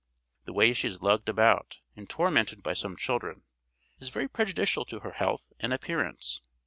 [0.45, 3.43] The way she is lugged about, and tormented by some children,
[3.99, 6.41] is very prejudicial to her health and appearance.